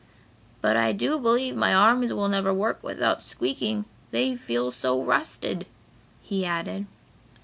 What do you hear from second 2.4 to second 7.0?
work without squeaking, they feel so rusted," he added.